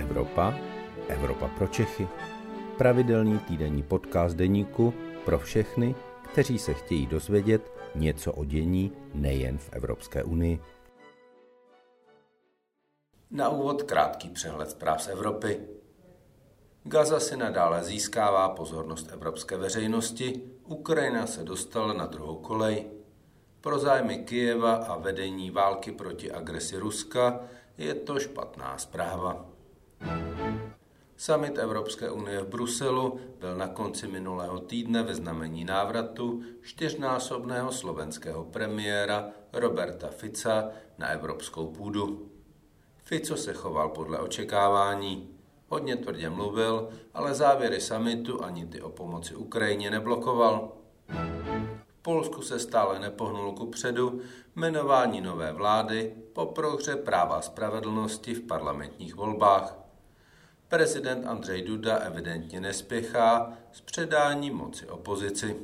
[0.00, 0.54] Evropa,
[1.08, 2.08] Evropa pro Čechy.
[2.78, 4.94] Pravidelný týdenní podcast deníku
[5.24, 5.94] pro všechny,
[6.32, 10.60] kteří se chtějí dozvědět něco o dění nejen v Evropské unii.
[13.30, 15.60] Na úvod krátký přehled zpráv z Evropy.
[16.84, 22.86] Gaza si nadále získává pozornost evropské veřejnosti, Ukrajina se dostala na druhou kolej.
[23.60, 27.40] Pro zájmy Kijeva a vedení války proti agresi Ruska
[27.78, 29.59] je to špatná zpráva.
[31.20, 38.44] Summit Evropské unie v Bruselu byl na konci minulého týdne ve znamení návratu čtyřnásobného slovenského
[38.44, 42.30] premiéra Roberta Fica na evropskou půdu.
[43.04, 45.28] Fico se choval podle očekávání.
[45.68, 50.72] Hodně tvrdě mluvil, ale závěry samitu ani ty o pomoci Ukrajině neblokoval.
[51.86, 54.20] V Polsku se stále nepohnul ku předu
[54.56, 59.79] jmenování nové vlády po prohře práva a spravedlnosti v parlamentních volbách.
[60.70, 65.56] Prezident Andřej Duda evidentně nespěchá s předáním moci opozici.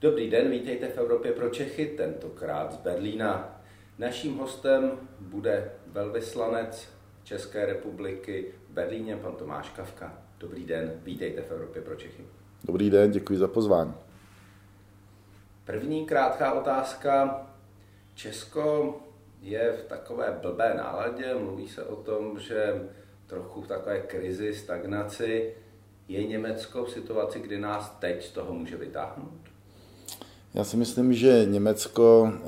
[0.00, 3.60] Dobrý den, vítejte v Evropě pro Čechy, tentokrát z Berlína.
[3.98, 6.88] Naším hostem bude velvyslanec
[7.22, 10.22] České republiky v Berlíně, pan Tomáš Kavka.
[10.38, 12.24] Dobrý den, vítejte v Evropě pro Čechy.
[12.64, 13.94] Dobrý den, děkuji za pozvání.
[15.64, 17.46] První krátká otázka.
[18.14, 18.94] Česko
[19.42, 22.88] je v takové blbé náladě, mluví se o tom, že
[23.26, 25.54] trochu v takové krizi, stagnaci.
[26.08, 29.40] Je Německo v situaci, kdy nás teď z toho může vytáhnout?
[30.54, 32.38] Já si myslím, že Německo e,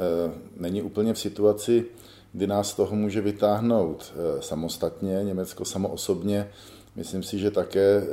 [0.56, 1.84] není úplně v situaci,
[2.33, 5.25] kdy nás z toho může vytáhnout e, samostatně.
[5.25, 6.51] Německo samo osobně
[6.97, 8.05] myslím si, že také e,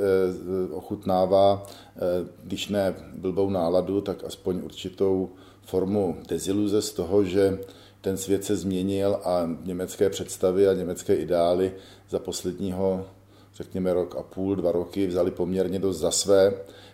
[0.72, 1.66] ochutnává,
[2.44, 5.30] když ne blbou náladu, tak aspoň určitou
[5.66, 7.58] formu deziluze z toho, že
[8.00, 11.72] ten svět se změnil a německé představy a německé ideály
[12.10, 13.06] za posledního,
[13.54, 16.52] řekněme, rok a půl, dva roky vzali poměrně dost za své.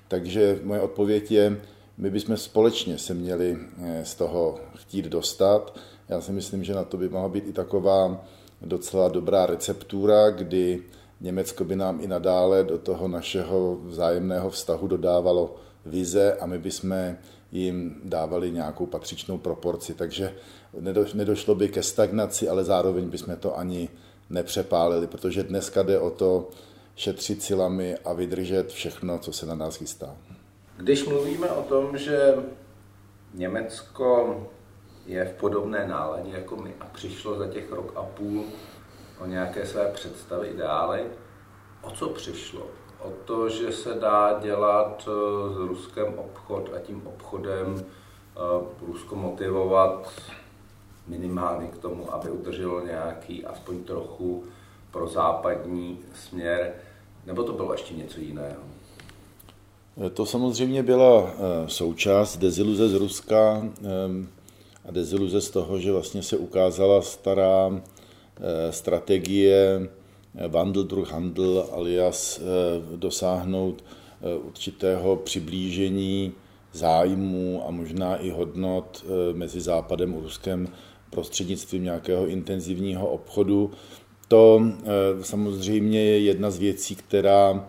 [0.09, 1.61] Takže moje odpověď je,
[1.99, 5.79] my bychom společně se měli eh, z toho chtít dostat.
[6.09, 8.25] Já si myslím, že na to by mohla být i taková
[8.63, 10.83] docela dobrá receptura, kdy
[11.21, 17.17] Německo by nám i nadále do toho našeho vzájemného vztahu dodávalo vize a my bychom
[17.53, 19.95] jim dávali nějakou patřičnou proporci.
[19.95, 20.35] Takže
[21.15, 23.89] nedošlo by ke stagnaci, ale zároveň bychom to ani
[24.31, 26.49] nepřepálili, protože dneska jde o to
[26.97, 30.17] šetřit silami a vydržet všechno, co se na nás chystá.
[30.77, 32.35] Když mluvíme o tom, že
[33.35, 34.41] Německo
[35.07, 38.45] je v podobné náladě jako my a přišlo za těch rok a půl
[39.21, 41.05] o nějaké své představy, ideály,
[41.83, 42.67] o co přišlo?
[43.03, 48.41] O to, že se dá dělat eh, s Ruskem obchod a tím obchodem eh,
[48.87, 50.13] Rusko motivovat
[51.07, 54.45] minimálně k tomu, aby udrželo nějaký aspoň trochu
[54.91, 56.73] pro západní směr,
[57.27, 58.61] nebo to bylo ještě něco jiného?
[60.15, 61.35] To samozřejmě byla eh,
[61.69, 63.63] součást deziluze z Ruska
[64.85, 70.00] a deziluze z toho, že vlastně se ukázala stará eh, strategie eh,
[70.49, 72.41] Wandel durch Handel alias
[72.97, 73.85] dosáhnout
[74.43, 76.33] určitého přiblížení
[76.73, 80.69] zájmů a možná i hodnot mezi Západem a Ruskem
[81.11, 83.71] prostřednictvím nějakého intenzivního obchodu.
[84.29, 84.63] To
[85.23, 87.67] samozřejmě je jedna z věcí, která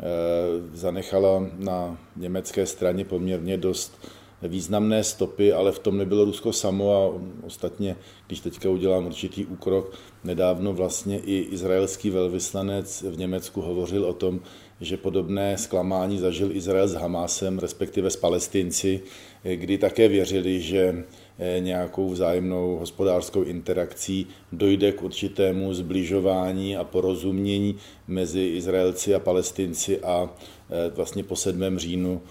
[0.00, 3.98] Eh, zanechala na německé straně poměrně dost
[4.42, 7.96] významné stopy, ale v tom nebylo Rusko samo a ostatně,
[8.26, 9.92] když teďka udělám určitý úkrok,
[10.24, 14.40] nedávno vlastně i izraelský velvyslanec v Německu hovořil o tom,
[14.80, 19.00] že podobné zklamání zažil Izrael s Hamásem, respektive s Palestinci,
[19.42, 21.04] kdy také věřili, že
[21.38, 27.76] Eh, nějakou vzájemnou hospodářskou interakcí dojde k určitému zbližování a porozumění
[28.08, 30.30] mezi Izraelci a Palestinci a
[30.70, 31.78] eh, vlastně po 7.
[31.78, 32.22] říjnu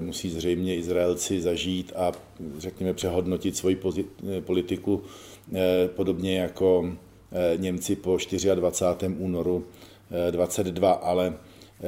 [0.00, 2.12] musí zřejmě Izraelci zažít a
[2.58, 3.78] řekněme přehodnotit svoji
[4.40, 5.02] politiku
[5.86, 6.92] podobně jako
[7.56, 8.18] Němci po
[8.54, 9.14] 24.
[9.18, 9.64] únoru
[10.30, 11.34] 22, ale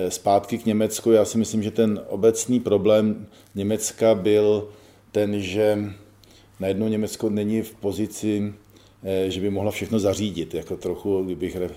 [0.08, 4.68] zpátky k Německu, já si myslím, že ten obecný problém Německa byl
[5.12, 5.78] ten, že
[6.60, 8.54] najednou Německo není v pozici,
[9.04, 11.70] eh, že by mohla všechno zařídit, jako trochu, kdybych eh,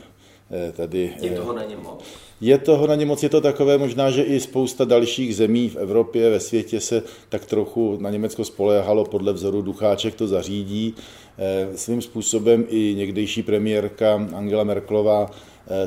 [0.71, 1.13] tady...
[1.21, 2.03] Je toho na ně moc?
[2.41, 5.75] Je toho na ně moc, je to takové možná, že i spousta dalších zemí v
[5.75, 10.95] Evropě, ve světě se tak trochu na Německo spoléhalo podle vzoru Ducháček to zařídí.
[11.37, 15.31] Eh, svým způsobem i někdejší premiérka Angela Merklová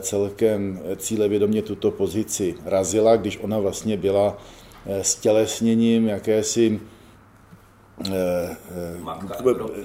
[0.01, 4.39] celkem cílevědomě tuto pozici razila, když ona vlastně byla
[5.03, 6.81] stělesněním jakési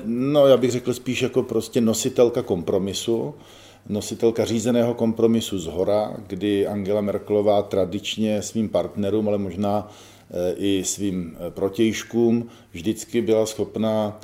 [0.05, 3.35] no já bych řekl spíš jako prostě nositelka kompromisu,
[3.89, 9.91] nositelka řízeného kompromisu z hora, kdy Angela Merkelová tradičně svým partnerům, ale možná
[10.55, 14.19] i svým protějškům vždycky byla schopná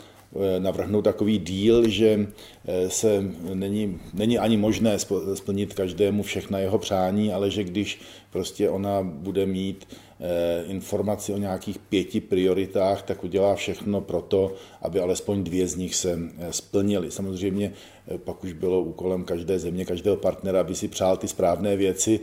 [0.60, 2.28] navrhnout takový díl, že
[2.66, 3.24] eh, se
[3.54, 5.00] není, není ani možné
[5.34, 8.00] splnit každému všechna jeho přání, ale že když
[8.30, 9.88] prostě ona bude mít
[10.20, 15.76] eh, informaci o nějakých pěti prioritách, tak udělá všechno pro to, aby alespoň dvě z
[15.76, 16.20] nich se
[16.52, 17.12] splnily.
[17.12, 17.74] Samozřejmě
[18.18, 22.20] pak už bylo úkolem každé země, každého partnera, aby si přál ty správné věci,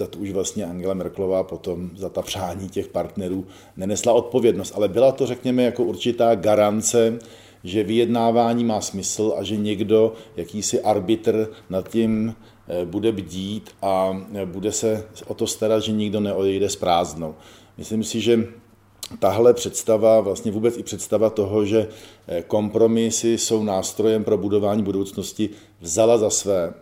[0.00, 4.72] za to už vlastně Angela Merklová potom za ta přání těch partnerů nenesla odpovědnost.
[4.76, 7.18] Ale byla to, řekněme, jako určitá garance,
[7.64, 12.34] že vyjednávání má smysl a že někdo, jakýsi arbitr nad tím
[12.68, 17.34] eh, bude bdít a eh, bude se o to starat, že nikdo neodejde s prázdnou.
[17.78, 18.48] Myslím si, že
[19.18, 21.88] tahle představa, vlastně vůbec i představa toho, že
[22.28, 25.50] eh, kompromisy jsou nástrojem pro budování budoucnosti,
[25.80, 26.72] vzala za své.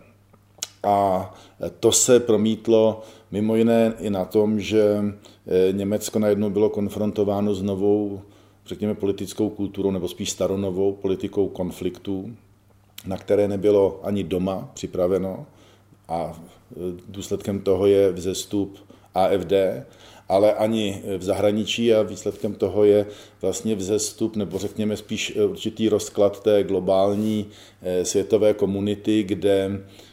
[0.86, 1.34] A
[1.80, 5.04] to se promítlo mimo jiné i na tom, že
[5.72, 8.20] Německo najednou bylo konfrontováno s novou,
[8.66, 12.30] řekněme, politickou kulturou, nebo spíš staronovou politikou konfliktů,
[13.06, 15.46] na které nebylo ani doma připraveno.
[16.08, 16.40] A
[17.08, 18.78] důsledkem toho je vzestup
[19.14, 19.52] AFD,
[20.28, 23.06] ale ani v zahraničí a výsledkem toho je
[23.42, 27.46] vlastně vzestup, nebo řekněme spíš určitý rozklad té globální
[27.82, 30.07] eh, světové komunity, kde Eh,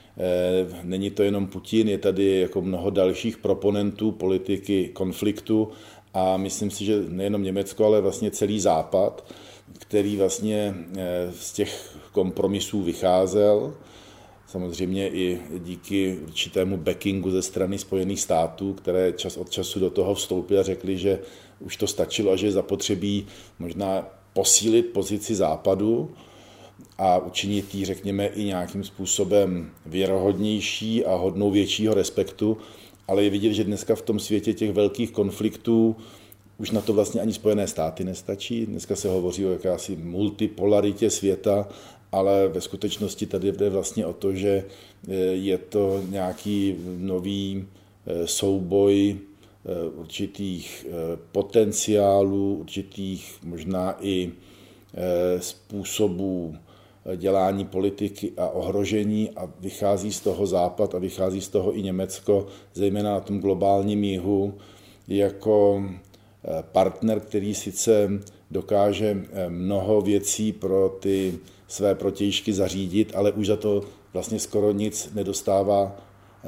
[0.84, 5.72] není to jenom Putin, je tady jako mnoho dalších proponentů politiky konfliktu
[6.14, 9.34] a myslím si, že nejenom Německo, ale vlastně celý Západ,
[9.80, 13.74] který vlastně eh, z těch kompromisů vycházel,
[14.48, 20.16] samozřejmě i díky určitému backingu ze strany Spojených států, které čas od času do toho
[20.16, 21.20] vstoupily a řekli, že
[21.60, 23.28] už to stačilo a že je zapotřebí
[23.60, 26.12] možná posílit pozici Západu
[26.98, 32.58] a učinit ji, řekněme, i nějakým způsobem věrohodnější a hodnou většího respektu,
[33.08, 35.96] ale je vidět, že dneska v tom světě těch velkých konfliktů
[36.58, 38.66] už na to vlastně ani Spojené státy nestačí.
[38.66, 41.68] Dneska se hovoří o jakási multipolaritě světa,
[42.12, 44.66] ale ve skutečnosti tady jde vlastně o to, že
[45.08, 47.66] e, je to nějaký nový
[48.06, 49.18] e, souboj e,
[49.90, 50.88] určitých
[51.32, 54.32] potenciálů, určitých možná i
[55.40, 56.56] způsobů
[57.16, 62.48] dělání politiky a ohrožení a vychází z toho Západ a vychází z toho i Německo,
[62.74, 64.54] zejména na tom globálním jihu,
[65.08, 68.10] jako eh, partner, který sice
[68.52, 73.82] dokáže eh, mnoho věcí pro ty své protějšky zařídit, ale už za to
[74.14, 75.96] vlastně skoro nic nedostává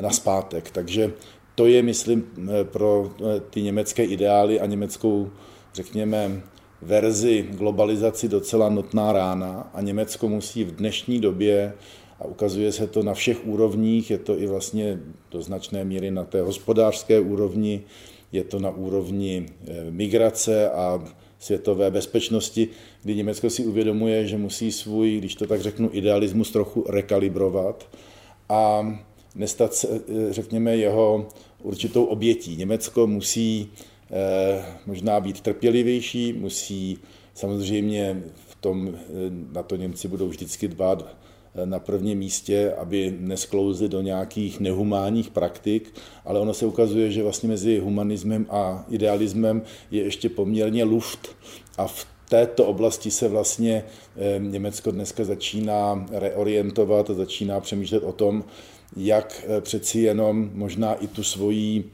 [0.02, 0.72] na zpátek.
[0.72, 1.14] Takže
[1.56, 2.26] to je, myslím,
[2.62, 3.12] eh, pro
[3.50, 5.30] ty německé ideály a německou,
[5.74, 6.42] řekněme,
[6.82, 11.74] verzi globalizaci docela notná rána a Německo musí v dnešní době
[12.20, 15.00] a ukazuje se to na všech úrovních, je to i vlastně
[15.32, 17.82] do značné míry na té hospodářské úrovni,
[18.32, 21.04] je to na úrovni eh, migrace a
[21.40, 22.68] světové bezpečnosti,
[23.04, 27.90] kdy Německo si uvědomuje, že musí svůj, když to tak řeknu, idealismus trochu rekalibrovat
[28.50, 28.94] a
[29.36, 31.28] nestat se, eh, řekněme, jeho
[31.64, 32.56] určitou obětí.
[32.56, 33.72] Německo musí
[34.86, 37.00] možná být trpělivější, musí
[37.38, 39.02] samozřejmě v tom, eh,
[39.54, 45.30] na to Němci budou vždycky dbát eh, na prvním místě, aby nesklouzli do nějakých nehumánních
[45.30, 45.94] praktik,
[46.26, 51.36] ale ono se ukazuje, že vlastně mezi humanismem a idealismem je ještě poměrně luft
[51.78, 53.84] a v této oblasti se vlastně
[54.38, 58.44] Německo dneska začíná reorientovat a začíná přemýšlet o tom,
[58.98, 61.92] jak přeci jenom možná i tu svoji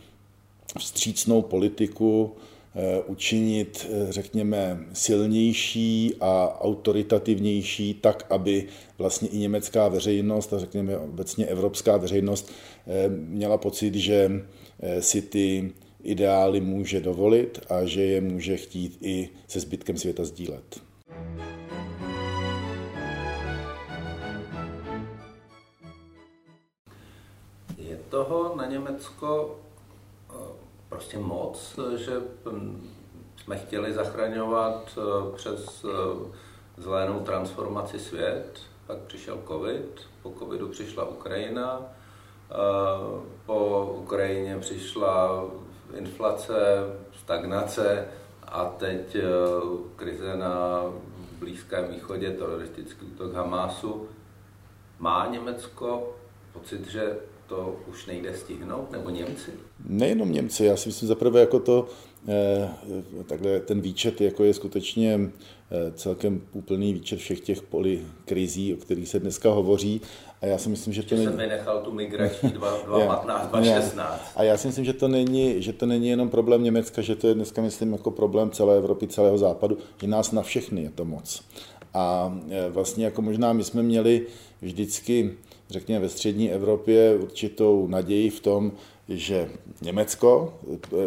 [0.80, 2.36] vstřícnou politiku
[2.76, 10.98] eh, učinit, eh, řekněme, silnější a autoritativnější, tak, aby vlastně i německá veřejnost a řekněme
[10.98, 12.52] obecně evropská veřejnost
[12.88, 14.46] eh, měla pocit, že
[15.00, 15.72] si ty
[16.04, 20.82] ideály může dovolit a že je může chtít i se zbytkem světa sdílet.
[27.78, 29.60] Je toho na Německo
[30.94, 32.90] prostě moc, že hm,
[33.36, 36.32] jsme chtěli zachraňovat eh, přes eh,
[36.78, 42.56] zelenou transformaci svět, pak přišel covid, po covidu přišla Ukrajina, eh,
[43.46, 45.44] po Ukrajině přišla
[45.98, 46.56] inflace,
[47.24, 48.08] stagnace
[48.44, 49.18] a teď
[49.96, 50.84] krize na
[51.40, 54.08] Blízkém východě, teroristický útok Hamásu.
[55.00, 56.16] Má Německo
[56.54, 57.18] pocit, že
[57.56, 59.52] to už nejde stihnout, nebo Němci?
[59.86, 61.88] Nejenom Němci, já si myslím zaprvé jako to
[63.26, 65.20] takhle ten výčet jako je skutečně
[65.96, 70.02] celkem úplný výčet všech těch polikrizí, o kterých se dneska hovoří.
[70.42, 71.28] A já si myslím, že to není...
[71.28, 74.22] jsem nechal tu migrační 2015, 2016.
[74.36, 77.28] A já si myslím, že to, není, že to není jenom problém Německa, že to
[77.28, 81.06] je dneska, myslím, jako problém celé Evropy, celého západu, že nás na všechny je to
[81.06, 81.44] moc.
[81.94, 82.38] A
[82.70, 84.26] vlastně jako možná my jsme měli
[84.62, 85.38] vždycky,
[85.70, 88.72] řekněme, ve střední Evropě určitou naději v tom,
[89.10, 89.50] že
[89.82, 90.54] Německo,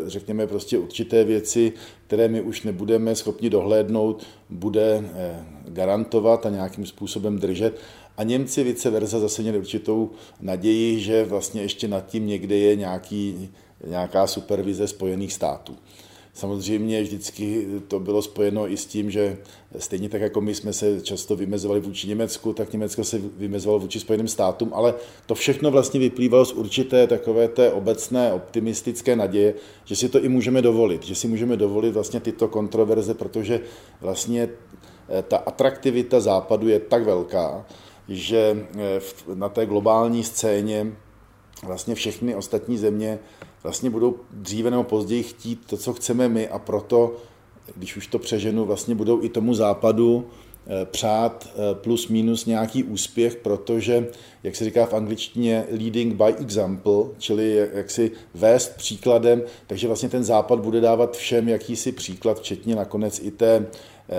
[0.07, 1.73] řekněme prostě určité věci,
[2.07, 7.81] které my už nebudeme schopni dohlédnout, bude eh, garantovat a nějakým způsobem držet.
[8.17, 10.11] A Němci vice versa zase měli určitou
[10.41, 13.51] naději, že vlastně ještě nad tím někde je nějaký,
[13.87, 15.77] nějaká supervize Spojených států.
[16.37, 19.39] Samozřejmě vždycky to bylo spojeno i s tím, že
[19.79, 24.01] stejně tak jako my jsme se často vymezovali vůči Německu, tak Německo se vymezovalo vůči
[24.01, 24.95] Spojeným státům, ale
[25.27, 30.29] to všechno vlastně vyplývalo z určité takové té obecné optimistické naděje, že si to i
[30.29, 33.61] můžeme dovolit, že si můžeme dovolit vlastně tyto kontroverze, protože
[34.01, 34.49] vlastně
[35.09, 37.67] eh, ta atraktivita západu je tak velká,
[38.09, 39.01] že eh,
[39.35, 40.93] na té globální scéně
[41.63, 43.19] vlastně všechny ostatní země
[43.63, 47.17] vlastně budou dříve nebo později chtít to, co chceme my a proto,
[47.77, 50.27] když už to přeženu, vlastně budou i tomu západu
[50.67, 54.09] eh, přát eh, plus minus nějaký úspěch, protože,
[54.43, 60.09] jak se říká v angličtině, leading by example, čili jak si vést příkladem, takže vlastně
[60.09, 63.67] ten západ bude dávat všem jakýsi příklad, včetně nakonec i té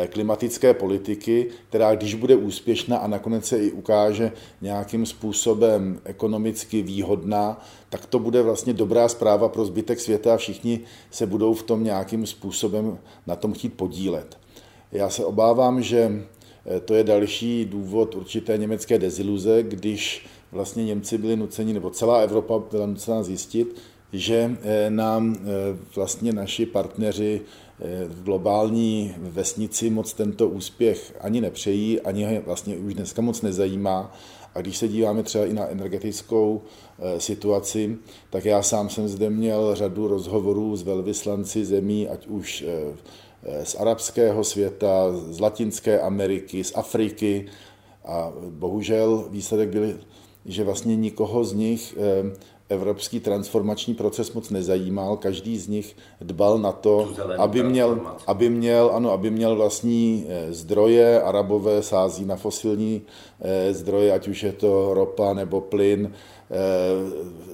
[0.09, 7.61] klimatické politiky, která když bude úspěšná a nakonec se i ukáže nějakým způsobem ekonomicky výhodná,
[7.89, 10.79] tak to bude vlastně dobrá zpráva pro zbytek světa a všichni
[11.11, 14.37] se budou v tom nějakým způsobem na tom chtít podílet.
[14.91, 16.11] Já se obávám, že
[16.65, 22.19] eh, to je další důvod určité německé deziluze, když vlastně Němci byli nuceni, nebo celá
[22.19, 23.75] Evropa byla nucena zjistit,
[24.13, 25.37] že eh, nám
[25.95, 27.41] vlastně naši partneři
[28.07, 34.13] v globální vesnici moc tento úspěch ani nepřejí, ani ho vlastně už dneska moc nezajímá.
[34.57, 36.61] A když se díváme třeba i na energetickou
[36.99, 37.97] eh, situaci,
[38.29, 42.95] tak já sám jsem zde měl řadu rozhovorů s velvyslanci zemí, ať už eh,
[43.43, 47.45] eh, z arabského světa, z Latinské Ameriky, z Afriky.
[48.05, 49.99] A bohužel výsledek byl,
[50.45, 51.95] že vlastně nikoho z nich
[52.69, 58.91] evropský transformační proces moc nezajímal, každý z nich dbal na to, aby měl, aby měl,
[58.93, 63.01] ano, aby měl vlastní eh, zdroje, arabové sází na fosilní
[63.41, 66.55] eh, zdroje, ať už je to ropa nebo plyn, eh,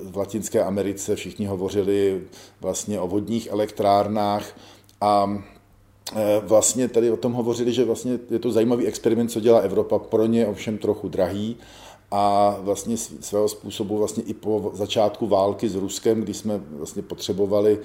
[0.03, 2.21] v Latinské Americe všichni hovořili
[2.61, 4.57] vlastně o vodních elektrárnách
[5.01, 5.43] a
[6.41, 10.25] vlastně tady o tom hovořili, že vlastně je to zajímavý experiment, co dělá Evropa, pro
[10.25, 11.57] ně ovšem trochu drahý,
[12.15, 17.79] a vlastně svého způsobu vlastně i po začátku války s Ruskem, kdy jsme vlastně potřebovali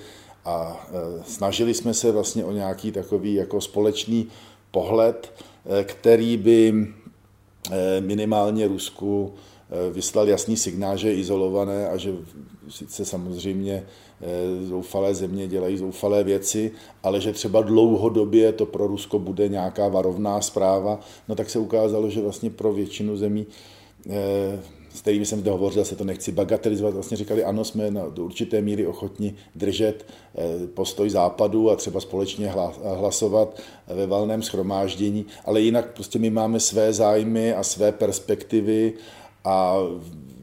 [0.44, 4.26] a e, snažili jsme se vlastně o nějaký takový jako společný
[4.70, 5.32] pohled,
[5.66, 6.88] e, který by
[7.70, 9.32] e, minimálně Rusku
[9.92, 12.12] vyslal jasný signál, že je izolované a že
[12.68, 13.86] sice samozřejmě
[14.62, 20.40] zoufalé země dělají zoufalé věci, ale že třeba dlouhodobě to pro Rusko bude nějaká varovná
[20.40, 23.46] zpráva, no tak se ukázalo, že vlastně pro většinu zemí
[24.94, 28.24] s kterými jsem zde hovořil, se to nechci bagatelizovat, vlastně říkali, ano, jsme na, do
[28.24, 35.60] určité míry ochotni držet eh, postoj západu a třeba společně hlasovat ve valném schromáždění, ale
[35.60, 38.92] jinak prostě my máme své zájmy a své perspektivy
[39.44, 39.76] a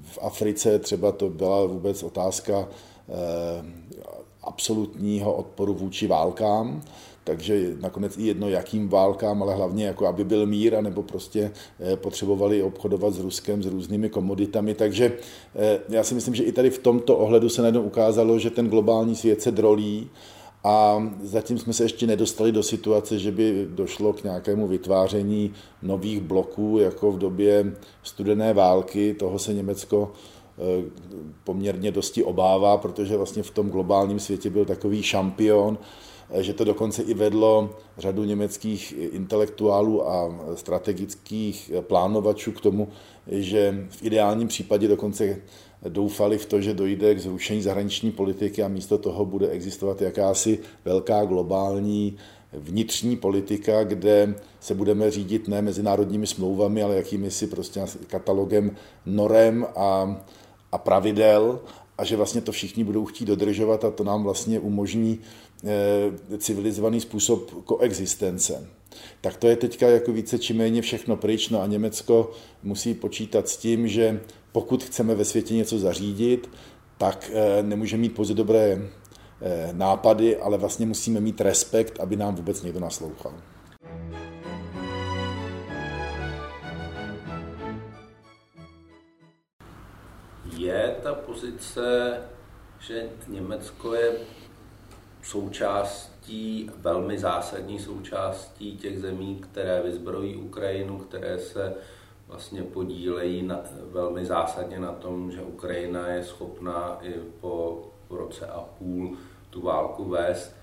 [0.04, 2.68] v Africe třeba to byla vůbec otázka
[3.10, 3.66] eh,
[4.44, 6.82] absolutního odporu vůči válkám,
[7.26, 11.96] takže nakonec i jedno jakým válkám, ale hlavně jako aby byl mír, anebo prostě eh,
[11.96, 14.74] potřebovali obchodovat s Ruskem, s různými komoditami.
[14.74, 15.14] Takže
[15.56, 18.70] eh, já si myslím, že i tady v tomto ohledu se najednou ukázalo, že ten
[18.70, 20.10] globální svět se drolí
[20.64, 26.22] a zatím jsme se ještě nedostali do situace, že by došlo k nějakému vytváření nových
[26.22, 29.14] bloků, jako v době studené války.
[29.14, 30.90] Toho se Německo eh,
[31.44, 35.78] poměrně dosti obává, protože vlastně v tom globálním světě byl takový šampion,
[36.34, 42.88] že to dokonce i vedlo řadu německých intelektuálů a strategických plánovačů k tomu,
[43.28, 45.38] že v ideálním případě dokonce
[45.90, 50.60] doufali v to, že dojde k zrušení zahraniční politiky a místo toho bude existovat jakási
[50.86, 52.18] velká globální
[52.54, 59.66] vnitřní politika, kde se budeme řídit ne mezinárodními smlouvami, ale jakými si prostě katalogem norem
[59.76, 60.22] a,
[60.72, 61.60] a pravidel
[61.98, 65.20] a že vlastně to všichni budou chtít dodržovat a to nám vlastně umožní
[65.64, 68.68] eh, civilizovaný způsob koexistence.
[69.22, 72.32] Tak to je teďka jako více či méně všechno pryč, no a Německo
[72.64, 74.22] musí počítat s tím, že
[74.52, 76.50] pokud chceme ve světě něco zařídit,
[76.98, 78.90] tak eh, nemůže mít pouze dobré
[79.72, 83.34] nápady, ale vlastně musíme mít respekt, aby nám vůbec někdo naslouchal.
[90.58, 92.18] Je ta pozice,
[92.80, 94.12] že Německo je
[95.24, 101.76] součástí, velmi zásadní součástí těch zemí, které vyzbrojí Ukrajinu, které se
[102.28, 103.60] vlastně podílejí na,
[103.92, 109.18] velmi zásadně na tom, že Ukrajina je schopná i po roce a půl
[109.50, 110.56] tu válku vést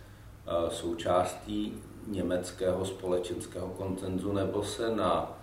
[0.47, 5.42] eh, součástí německého společenského koncenzu, nebo se na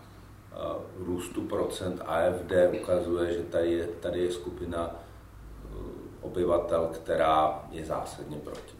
[0.99, 2.51] růstu procent AFD
[2.81, 5.75] ukazuje, že tady je, tady je skupina eh,
[6.21, 8.79] obyvatel, která je zásadně proti.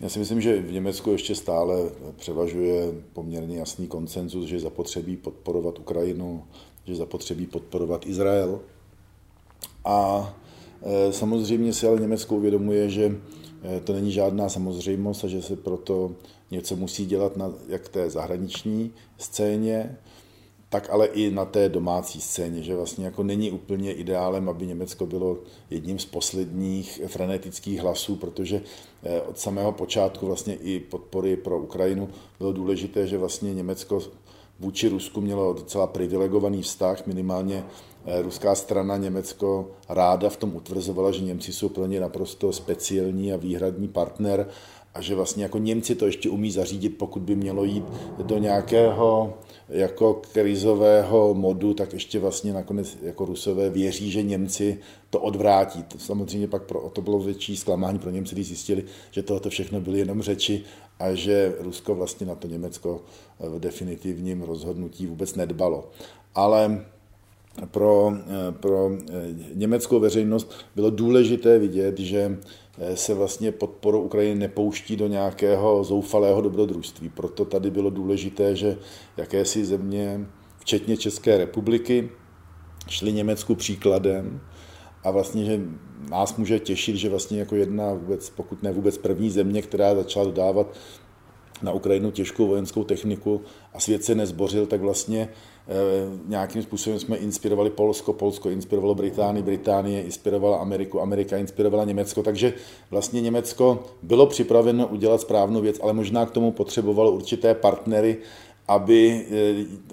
[0.00, 5.78] Já si myslím, že v Německu ještě stále převažuje poměrně jasný koncenzus, že zapotřebí podporovat
[5.78, 6.44] Ukrajinu,
[6.84, 8.60] že zapotřebí podporovat Izrael.
[9.84, 10.34] A
[10.82, 13.18] e, samozřejmě si ale Německo uvědomuje, že
[13.62, 16.12] e, to není žádná samozřejmost a že se proto
[16.50, 19.98] něco musí dělat na jak té zahraniční scéně,
[20.72, 25.06] tak ale i na té domácí scéně, že vlastně jako není úplně ideálem, aby Německo
[25.06, 25.38] bylo
[25.70, 28.62] jedním z posledních frenetických hlasů, protože
[29.02, 34.00] eh, od samého počátku vlastně i podpory pro Ukrajinu bylo důležité, že vlastně Německo
[34.60, 37.64] vůči Rusku mělo docela privilegovaný vztah, minimálně
[38.22, 43.36] ruská strana Německo ráda v tom utvrzovala, že Němci jsou pro ně naprosto speciální a
[43.36, 44.48] výhradní partner
[44.94, 47.84] a že vlastně jako Němci to ještě umí zařídit, pokud by mělo jít
[48.22, 49.34] do nějakého
[49.68, 54.78] jako krizového modu, tak ještě vlastně nakonec jako Rusové věří, že Němci
[55.10, 55.82] to odvrátí.
[55.82, 59.80] To samozřejmě pak pro, to bylo větší zklamání pro Němci, když zjistili, že tohoto všechno
[59.80, 60.64] byly jenom řeči
[60.98, 63.00] a že Rusko vlastně na to Německo
[63.40, 65.90] v definitivním rozhodnutí vůbec nedbalo.
[66.34, 66.84] Ale
[67.70, 68.12] pro,
[68.60, 68.90] pro
[69.54, 72.38] německou veřejnost bylo důležité vidět, že
[72.94, 77.08] se vlastně podporou Ukrajiny nepouští do nějakého zoufalého dobrodružství.
[77.08, 78.76] Proto tady bylo důležité, že
[79.16, 80.26] jakési země,
[80.58, 82.10] včetně České republiky,
[82.88, 84.40] šly Německu příkladem
[85.04, 85.60] a vlastně, že
[86.10, 90.26] nás může těšit, že vlastně jako jedna vůbec, pokud ne vůbec první země, která začala
[90.26, 90.76] dodávat
[91.62, 93.40] na Ukrajinu těžkou vojenskou techniku
[93.74, 95.51] a svět se nezbořil, tak vlastně eh,
[96.26, 102.54] nějakým způsobem jsme inspirovali Polsko, Polsko inspirovalo Británii, Británie inspirovala Ameriku, Amerika inspirovala Německo, takže
[102.90, 108.16] vlastně Německo bylo připraveno udělat správnou věc, ale možná k tomu potřebovalo určité partnery,
[108.74, 109.26] aby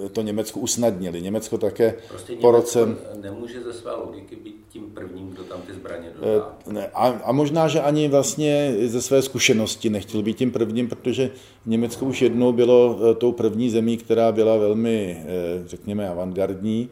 [0.06, 1.22] eh, to Německo usnadnili.
[1.22, 2.80] Německo také prostě po roce...
[3.22, 6.58] nemůže ze své logiky být tím prvním, kdo tam ty zbraně dodá.
[6.68, 10.88] Eh, ne, a, a možná, že ani vlastně ze své zkušenosti nechtěl být tím prvním,
[10.88, 11.32] protože
[11.66, 15.24] Německo už jednou bylo eh, tou první zemí, která byla velmi,
[15.66, 16.90] řekněme, avantgardní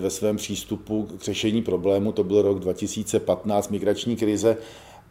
[0.00, 2.12] ve svém přístupu k řešení problému.
[2.12, 4.56] To byl rok 2015, migrační krize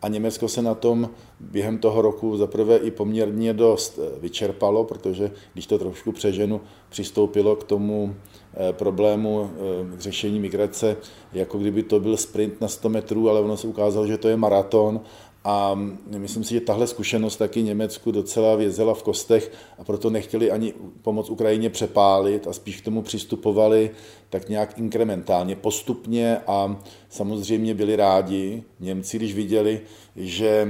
[0.01, 5.31] a Německo se na tom během toho roku zaprvé i poměrně dost eh, vyčerpalo, protože
[5.53, 8.15] když to trošku přeženu, přistoupilo k tomu
[8.53, 9.49] eh, problému
[9.93, 10.97] eh, k řešení migrace,
[11.33, 14.38] jako kdyby to byl sprint na 100 metrů, ale ono se ukázalo, že to je
[14.38, 15.01] maraton
[15.49, 15.79] a
[16.17, 20.73] myslím si, že tahle zkušenost taky Německu docela vězela v kostech a proto nechtěli ani
[21.01, 23.91] pomoc Ukrajině přepálit a spíš k tomu přistupovali
[24.29, 29.81] tak nějak inkrementálně, postupně a samozřejmě byli rádi Němci, když viděli,
[30.15, 30.67] že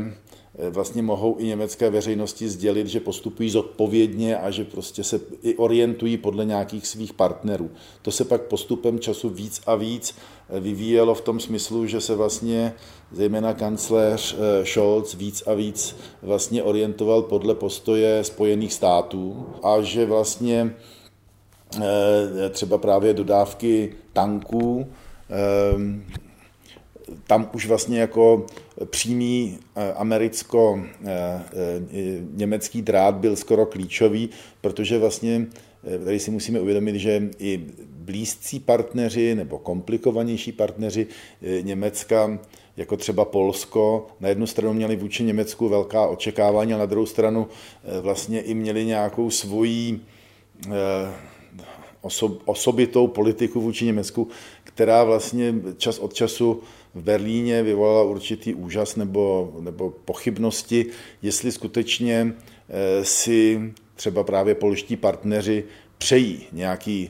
[0.70, 6.18] vlastně mohou i německé veřejnosti sdělit, že postupují zodpovědně a že prostě se i orientují
[6.18, 7.70] podle nějakých svých partnerů.
[8.02, 10.16] To se pak postupem času víc a víc
[10.50, 12.74] eh, vyvíjelo v tom smyslu, že se vlastně
[13.12, 20.06] zejména kancléř eh, Scholz víc a víc vlastně orientoval podle postoje Spojených států a že
[20.06, 20.76] vlastně
[22.50, 24.88] třeba právě dodávky tanků
[27.28, 28.46] tam už vlastně jako
[28.86, 34.30] přímý eh, americko-německý eh, eh, drát byl skoro klíčový,
[34.62, 35.48] protože vlastně
[36.06, 41.08] tady si musíme uvědomit, že i blízcí partneři nebo komplikovanější partneři
[41.62, 42.40] Německa,
[42.78, 47.48] jako třeba Polsko, na jednu stranu měli vůči Německu velká očekávání, a na druhou stranu
[48.02, 50.00] vlastně i měli nějakou svoji
[52.46, 54.28] osobitou politiku vůči Německu,
[54.78, 56.62] která vlastně čas od času
[56.96, 60.86] v Berlíně vyvolala určitý úžas nebo, nebo pochybnosti,
[61.22, 62.34] jestli skutečně
[62.70, 65.64] eh, si třeba právě polští partneři
[65.98, 67.10] přejí nějaký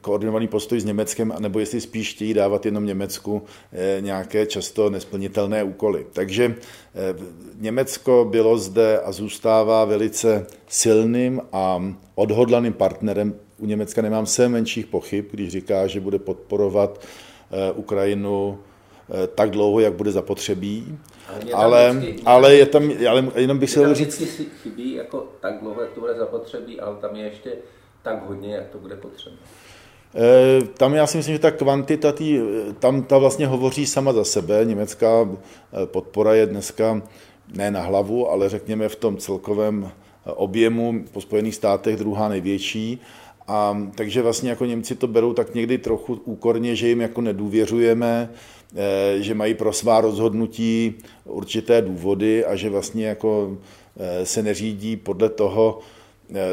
[0.00, 5.64] koordinovaný postoj s Německem, nebo jestli spíš chtějí dávat jenom Německu eh, nějaké často nesplnitelné
[5.64, 6.06] úkoly.
[6.12, 6.54] Takže
[6.94, 7.14] eh,
[7.60, 13.34] Německo bylo zde a zůstává velice silným a odhodlaným partnerem.
[13.58, 17.00] U Německa nemám se menších pochyb, když říká, že bude podporovat
[17.50, 18.58] Eh, Ukrajinu
[19.34, 20.98] tak dlouho, jak bude zapotřebí.
[21.54, 24.14] Ale, vždycky, ale je tam, ale jenom bych se říct...
[24.14, 27.52] si chybí jako tak dlouho, jak to bude zapotřebí, ale tam je ještě
[28.08, 29.36] tak hodně, jak to bude potřeba.
[30.14, 32.40] Eh, tam já si myslím, že ta kvantita, tý,
[32.78, 34.64] tam ta vlastně hovoří sama za sebe.
[34.64, 37.02] Německá eh, podpora je dneska
[37.54, 39.90] ne na hlavu, ale řekněme v tom celkovém
[40.24, 43.00] objemu po Spojených státech druhá největší.
[43.48, 48.30] A, takže vlastně jako Němci to berou tak někdy trochu úkorně, že jim jako nedůvěřujeme,
[49.18, 50.94] že mají pro svá rozhodnutí
[51.24, 53.58] určité důvody a že vlastně jako
[54.24, 55.80] se neřídí podle toho,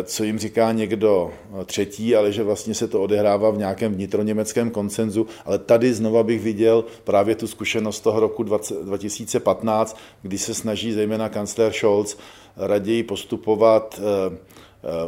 [0.03, 4.69] co jim říká někdo eh, třetí, ale že vlastně se to odehrává v nějakém vnitroněmeckém
[4.69, 5.27] koncenzu.
[5.45, 10.91] Ale tady znova bych viděl právě tu zkušenost toho roku 20, 2015, kdy se snaží
[10.91, 12.17] zejména kancler Scholz
[12.57, 14.37] raději postupovat eh,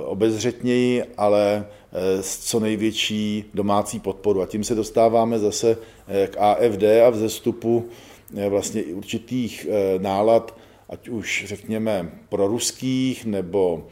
[0.06, 1.66] obezřetněji, ale
[2.22, 4.42] s co největší domácí podporu.
[4.42, 5.78] A tím se dostáváme zase
[6.28, 7.86] k AFD a vzestupu
[8.50, 10.58] vlastně určitých nálad,
[10.90, 13.88] ať už řekněme proruských nebo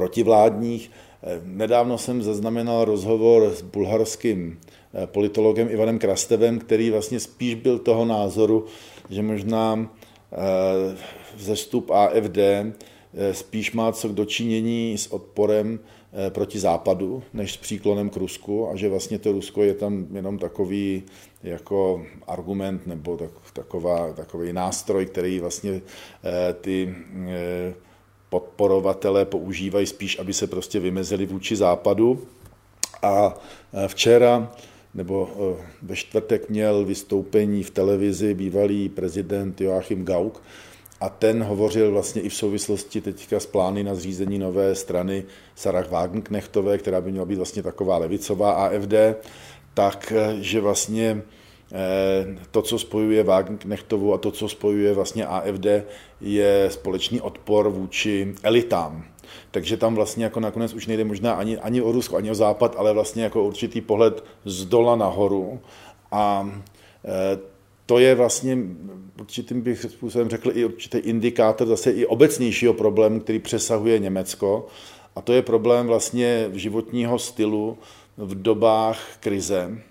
[0.00, 0.90] protivládních.
[1.22, 7.78] Eh, nedávno jsem zaznamenal rozhovor s bulharským eh, politologem Ivanem Krastevem, který vlastně spíš byl
[7.78, 8.64] toho názoru,
[9.10, 10.96] že možná eh,
[11.36, 12.38] vzestup AFD
[13.32, 15.80] spíš má co k dočinění s odporem
[16.28, 20.38] proti západu, než s příklonem k Rusku a že vlastně to Rusko je tam jenom
[20.38, 21.02] takový
[21.42, 25.80] jako argument nebo tak, taková, takový nástroj, který vlastně
[26.60, 26.94] ty
[28.30, 32.26] podporovatelé používají spíš, aby se prostě vymezili vůči západu.
[33.02, 33.34] A
[33.72, 34.52] e, včera
[34.94, 40.42] nebo e, ve čtvrtek měl vystoupení v televizi bývalý prezident Joachim Gauck
[41.00, 45.90] a ten hovořil vlastně i v souvislosti teďka s plány na zřízení nové strany Sarah
[45.90, 48.94] Wagenknechtové, která by měla být vlastně taková levicová AFD,
[49.74, 51.22] tak, e, že vlastně
[52.50, 55.66] to, co spojuje Wagenknechtovu a to, co spojuje vlastně AFD,
[56.20, 59.04] je společný odpor vůči elitám.
[59.50, 62.74] Takže tam vlastně jako nakonec už nejde možná ani, ani o Rusko, ani o Západ,
[62.78, 65.60] ale vlastně jako určitý pohled z dola nahoru.
[66.12, 66.50] A
[67.04, 67.38] eh,
[67.86, 68.58] to je vlastně
[69.20, 74.66] určitým bych způsobem řekl i určitý indikátor zase i obecnějšího problému, který přesahuje Německo.
[75.16, 77.78] A to je problém vlastně životního stylu
[78.16, 79.82] v dobách krize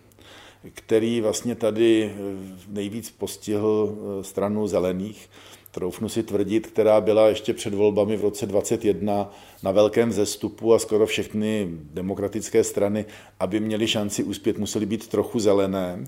[0.73, 2.19] který vlastně tady eh,
[2.67, 5.29] nejvíc postihl eh, stranu zelených,
[5.71, 9.31] troufnu si tvrdit, která byla ještě před volbami v roce 2021
[9.63, 13.05] na velkém zestupu a skoro všechny demokratické strany,
[13.39, 16.03] aby měly šanci uspět, musely být trochu zelené.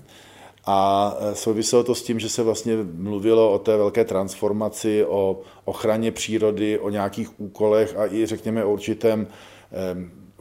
[0.66, 5.40] A eh, souviselo to s tím, že se vlastně mluvilo o té velké transformaci, o
[5.64, 9.26] ochraně přírody, o nějakých úkolech a i řekněme o určitém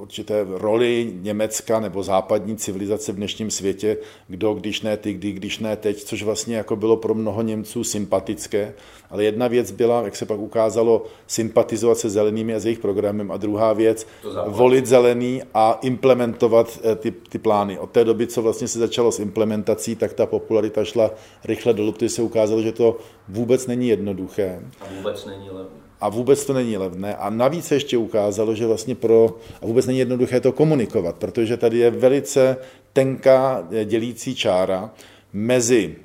[0.01, 5.59] určité roli Německa nebo západní civilizace v dnešním světě, kdo, když ne ty, kdy, když
[5.59, 8.73] ne teď, což vlastně jako bylo pro mnoho Němců sympatické.
[9.09, 13.31] Ale jedna věc byla, jak se pak ukázalo, sympatizovat se zelenými a s jejich programem
[13.31, 14.07] a druhá věc,
[14.47, 17.79] volit zelený a implementovat eh, ty, ty plány.
[17.79, 21.11] Od té doby, co vlastně se začalo s implementací, tak ta popularita šla
[21.43, 22.97] rychle dolů, protože se ukázalo, že to
[23.29, 24.59] vůbec není jednoduché.
[24.81, 27.15] A vůbec není levné a vůbec to není levné.
[27.15, 31.57] A navíc se ještě ukázalo, že vlastně pro, a vůbec není jednoduché to komunikovat, protože
[31.57, 32.57] tady je velice
[32.93, 34.91] tenká dělící čára
[35.33, 35.95] mezi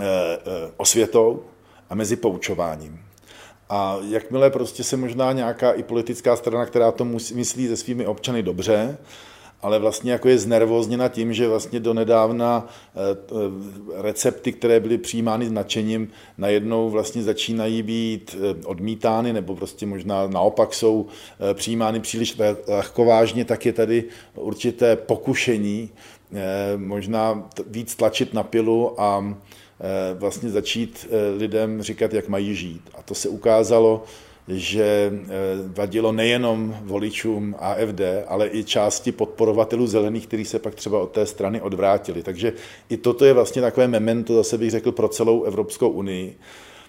[0.00, 0.38] e, e,
[0.76, 1.42] osvětou
[1.90, 3.00] a mezi poučováním.
[3.70, 8.42] A jakmile prostě se možná nějaká i politická strana, která to myslí se svými občany
[8.42, 8.98] dobře,
[9.62, 15.46] ale vlastně jako je znervozněna tím, že vlastně do nedávna eh, recepty, které byly přijímány
[15.46, 21.06] s nadšením, najednou vlastně začínají být eh, odmítány, nebo prostě možná naopak jsou
[21.50, 25.90] eh, přijímány příliš lehkovážně, tak je tady určité pokušení
[26.76, 29.34] možná víc tlačit na pilu a
[30.14, 32.82] vlastně začít lidem říkat, jak mají žít.
[32.98, 34.04] A to se ukázalo
[34.48, 35.28] že eh,
[35.76, 41.26] vadilo nejenom voličům AFD, ale i části podporovatelů zelených, kteří se pak třeba od té
[41.26, 42.22] strany odvrátili.
[42.22, 42.52] Takže
[42.88, 46.36] i toto je vlastně takové memento, zase bych řekl, pro celou Evropskou unii,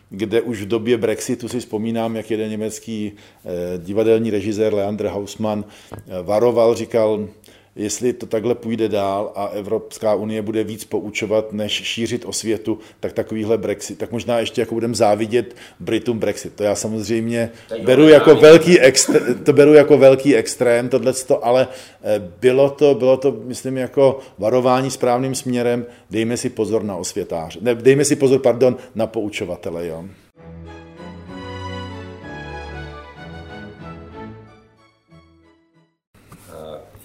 [0.10, 5.64] kde už v době Brexitu si vzpomínám, jak jeden německý eh, divadelní režisér Leander Hausmann
[5.92, 7.28] eh, varoval, říkal,
[7.76, 12.80] jestli to takhle půjde dál a Evropská unie bude víc poučovat, než šířit o světu,
[13.00, 16.54] tak takovýhle Brexit, tak možná ještě jako budeme závidět Britům Brexit.
[16.54, 17.52] To já samozřejmě
[17.84, 21.68] beru jako velký extrém, to beru jako velký extrém, tohleto, ale
[22.04, 27.60] eh, bylo to, bylo to, myslím, jako varování správným směrem, dejme si pozor na osvětáře,
[27.62, 30.06] ne, dejme si pozor, pardon, na poučovatele, jo.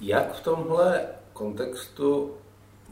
[0.07, 2.35] Jak v tomhle kontextu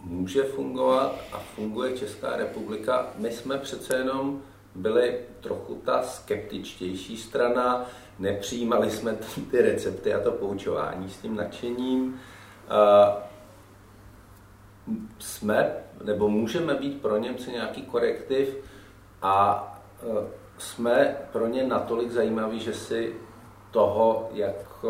[0.04, 3.06] může fungovat a funguje Česká republika.
[3.16, 4.42] My jsme přece jenom
[4.74, 7.86] byli trochu ta skeptičtější strana,
[8.18, 9.16] nepřijímali jsme
[9.50, 12.20] ty recepty a to poučování s tím nadšením.
[15.18, 15.72] Jsme,
[16.04, 18.56] nebo můžeme být pro Němce nějaký korektiv
[19.22, 19.66] a
[20.02, 20.26] e,
[20.58, 23.14] jsme pro ně natolik zajímaví, že si
[23.74, 24.88] toho, jak e,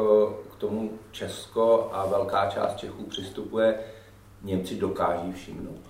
[0.52, 3.78] k tomu Česko a velká část Čechů přistupuje,
[4.42, 5.80] Němci dokáží všimnout.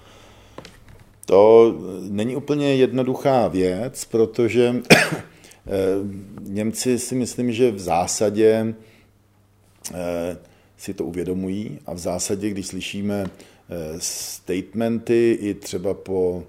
[1.26, 5.70] To není úplně jednoduchá věc, protože eh,
[6.40, 8.74] Němci si myslím, že v zásadě
[9.94, 10.38] eh,
[10.76, 16.42] si to uvědomují a v zásadě, když slyšíme eh, statementy i třeba po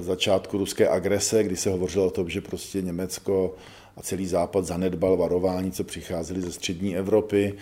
[0.00, 3.54] začátku ruské agrese, kdy se hovořilo o tom, že prostě Německo
[3.96, 7.54] a celý západ zanedbal varování, co přicházeli ze střední Evropy,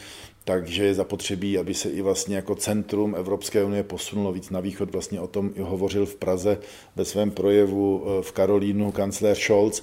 [0.45, 4.93] takže je zapotřebí, aby se i vlastně jako centrum Evropské unie posunulo víc na východ.
[4.93, 6.59] Vlastně o tom i hovořil v Praze
[6.97, 9.83] ve svém projevu eh, v Karolínu kancléř Scholz.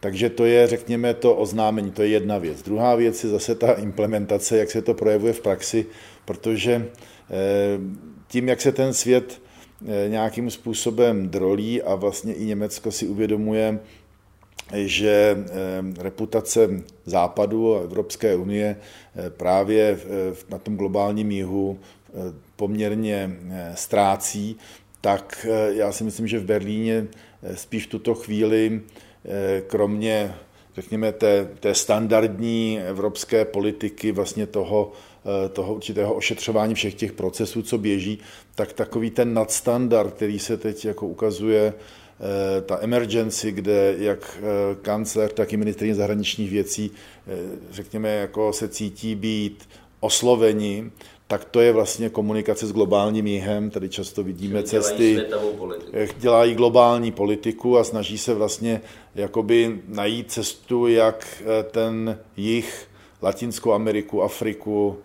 [0.00, 2.62] Takže to je, řekněme, to oznámení, to je jedna věc.
[2.62, 5.86] Druhá věc je zase ta implementace, jak se to projevuje v praxi,
[6.24, 7.78] protože eh,
[8.28, 9.42] tím, jak se ten svět
[9.86, 13.78] eh, nějakým způsobem drolí a vlastně i Německo si uvědomuje,
[14.72, 15.44] že
[15.98, 16.68] reputace
[17.06, 19.98] Západu a Evropské unie eh, právě
[20.50, 22.12] na tom globálním jihu eh,
[22.56, 24.56] poměrně eh, ztrácí,
[25.00, 27.06] tak já si myslím, že v Berlíně
[27.54, 28.80] spíš v tuto chvíli,
[29.66, 30.34] kromě
[30.76, 34.92] řekněme, té, té standardní evropské politiky, vlastně toho,
[35.52, 38.18] toho určitého ošetřování všech těch procesů, co běží,
[38.54, 41.74] tak takový ten nadstandard, který se teď jako ukazuje
[42.66, 46.90] ta emergency, kde jak eh, kancler, tak i ministrině zahraničních věcí,
[47.26, 47.36] eh,
[47.70, 49.68] řekněme, jako se cítí být
[50.00, 50.90] osloveni,
[51.26, 53.70] tak to je vlastně komunikace s globálním jihem.
[53.70, 55.18] Tady často vidíme Čili cesty.
[56.18, 58.80] Dělají globální politiku a snaží se vlastně
[59.14, 62.88] jakoby najít cestu, jak ten jich,
[63.22, 64.98] Latinskou Ameriku, Afriku,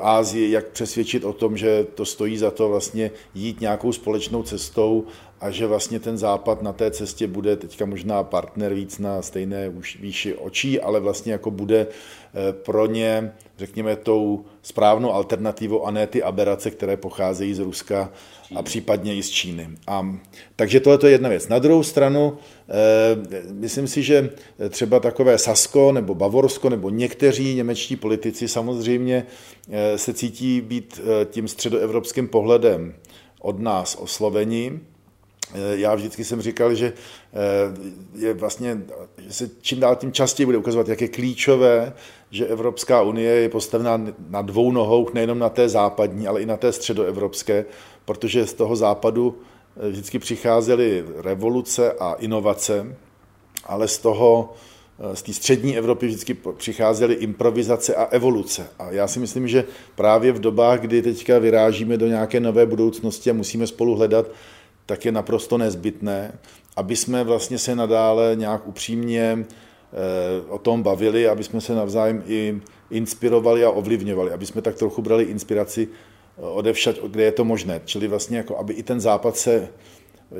[0.00, 5.04] Ázii, jak přesvědčit o tom, že to stojí za to vlastně jít nějakou společnou cestou
[5.40, 9.72] a že vlastně ten západ na té cestě bude teďka možná partner víc na stejné
[10.00, 16.06] výši očí, ale vlastně jako bude eh, pro ně, řekněme, tou správnou alternativou a ne
[16.06, 18.12] ty aberace, které pocházejí z Ruska
[18.54, 19.68] a případně i z Číny.
[19.86, 20.16] A,
[20.56, 21.48] takže tohle je jedna věc.
[21.48, 22.38] Na druhou stranu,
[22.68, 24.30] e, myslím si, že
[24.68, 29.26] třeba takové Sasko nebo Bavorsko nebo někteří němečtí politici samozřejmě
[29.70, 32.94] e, se cítí být e, tím středoevropským pohledem
[33.40, 34.80] od nás osloveni,
[35.74, 36.92] já vždycky jsem říkal, že
[38.14, 38.80] je vlastně,
[39.18, 41.92] že se čím dál tím častěji bude ukazovat, jak je klíčové,
[42.34, 46.56] že Evropská unie je postavená na dvou nohou, nejenom na té západní, ale i na
[46.56, 47.64] té středoevropské,
[48.04, 49.38] protože z toho západu
[49.76, 52.96] eh, vždycky přicházely revoluce a inovace,
[53.64, 54.52] ale z toho,
[55.14, 58.66] z té střední Evropy vždycky přicházely improvizace a evoluce.
[58.78, 63.30] A já si myslím, že právě v dobách, kdy teďka vyrážíme do nějaké nové budoucnosti
[63.30, 64.26] a musíme spolu hledat
[64.86, 66.38] tak je naprosto nezbytné,
[66.76, 69.44] aby jsme vlastně se nadále nějak upřímně eh,
[70.48, 75.02] o tom bavili, aby jsme se navzájem i inspirovali a ovlivňovali, aby jsme tak trochu
[75.02, 77.80] brali inspiraci eh, odevšat, kde je to možné.
[77.84, 79.68] Čili vlastně jako, aby i ten západ se,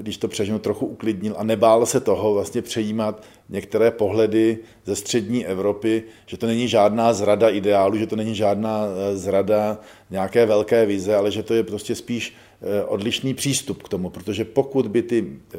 [0.00, 5.46] když to přežnu, trochu uklidnil a nebál se toho vlastně přejímat některé pohledy ze střední
[5.46, 9.78] Evropy, že to není žádná zrada ideálu, že to není žádná eh, zrada
[10.10, 12.34] nějaké velké vize, ale že to je prostě spíš
[12.66, 15.58] Eh, odlišný přístup k tomu, protože pokud by ty eh,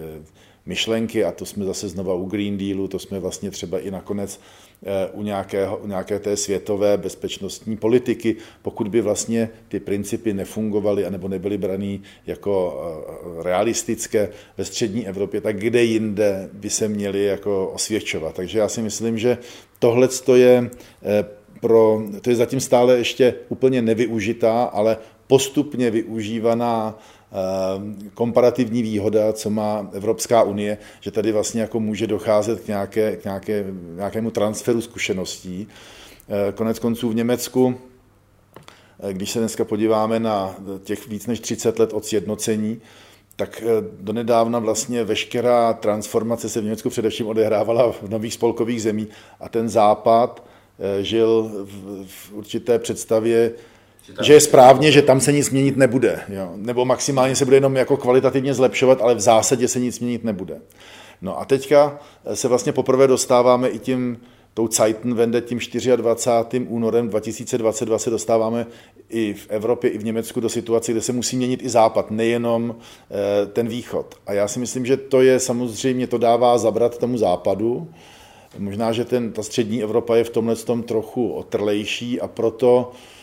[0.66, 4.40] myšlenky, a to jsme zase znova u Green Dealu, to jsme vlastně třeba i nakonec
[4.84, 11.06] eh, u, nějakého, u nějaké té světové bezpečnostní politiky, pokud by vlastně ty principy nefungovaly
[11.06, 12.82] anebo nebyly braný jako
[13.44, 18.36] realistické ve střední Evropě, tak kde jinde by se měly jako osvědčovat.
[18.36, 19.38] Takže já si myslím, že
[19.80, 20.70] tohle je
[21.62, 24.98] pro, to je zatím stále ještě úplně nevyužitá, ale
[25.28, 27.25] postupně využívaná eh,
[28.14, 33.24] komparativní výhoda, co má Evropská unie, že tady vlastně jako může docházet k, nějaké, k
[33.24, 35.68] nějaké, nějakému transferu zkušeností.
[36.30, 37.76] Eh, konec konců v Německu,
[39.00, 42.82] eh, když se dneska podíváme na těch víc než 30 let od sjednocení,
[43.36, 43.64] tak
[44.00, 49.08] donedávna vlastně veškerá transformace se v Německu především odehrávala v nových spolkových zemích
[49.40, 50.44] a ten západ
[51.02, 53.52] žil v, v určité představě
[54.22, 56.20] že je správně, že tam se nic měnit nebude.
[56.30, 56.52] Jo.
[56.56, 60.62] Nebo maximálně se bude jenom jako kvalitativně zlepšovat, ale v zásadě se nic měnit nebude.
[61.22, 62.00] No a teďka
[62.34, 64.18] se vlastně poprvé dostáváme i tím
[64.54, 65.60] tou Zeitenwende tím
[65.96, 66.66] 24.
[66.68, 68.66] únorem 2022 se dostáváme
[69.10, 72.76] i v Evropě, i v Německu do situace, kde se musí měnit i západ, nejenom
[72.76, 74.16] eh, ten východ.
[74.28, 77.88] A já si myslím, že to je samozřejmě, to dává zabrat tomu západu.
[78.58, 83.15] Možná, že ten, ta střední Evropa je v tomhle tom trochu otrlejší a proto eh,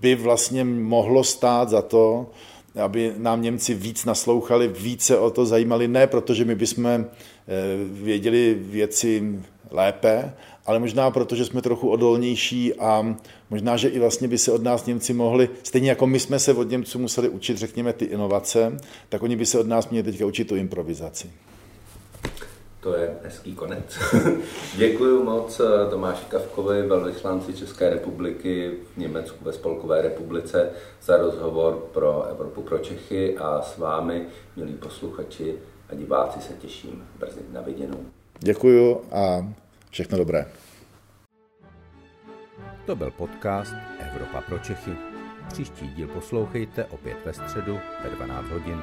[0.00, 2.30] by vlastně mohlo stát za to,
[2.82, 7.04] aby nám Němci víc naslouchali, více o to zajímali, ne protože my bychom eh,
[7.90, 10.32] věděli věci lépe,
[10.66, 13.16] ale možná proto, že jsme trochu odolnější a
[13.50, 16.54] možná, že i vlastně by se od nás Němci mohli, stejně jako my jsme se
[16.54, 18.76] od Němců museli učit, řekněme, ty inovace,
[19.08, 21.30] tak oni by se od nás měli teďka učit tu improvizaci.
[22.82, 23.98] To je hezký konec.
[24.76, 30.70] Děkuji moc eh, Tomáši Kavkovi, velvyslanci České republiky v Německu ve Spolkové republice,
[31.02, 35.54] za rozhovor pro Evropu pro Čechy a s vámi, milí posluchači
[35.88, 37.98] a diváci, se těším brzy na viděnou.
[38.38, 39.46] Děkuji a
[39.90, 40.46] všechno dobré.
[42.86, 43.74] To byl podcast
[44.10, 44.90] Evropa pro Čechy.
[45.48, 48.82] Příští díl poslouchejte opět ve středu ve 12 hodin.